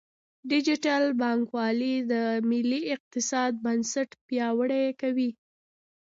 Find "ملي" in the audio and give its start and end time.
2.49-2.81